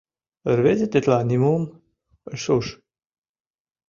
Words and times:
Рвезе 0.57 0.87
тетла 0.91 1.19
нимом 1.29 1.63
ыш 2.33 2.43
уж. 2.57 2.65